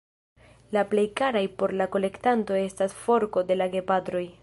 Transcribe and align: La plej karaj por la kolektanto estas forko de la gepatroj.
La 0.77 0.83
plej 0.93 1.03
karaj 1.21 1.45
por 1.61 1.75
la 1.83 1.89
kolektanto 1.97 2.61
estas 2.65 2.99
forko 3.07 3.49
de 3.53 3.63
la 3.63 3.73
gepatroj. 3.79 4.29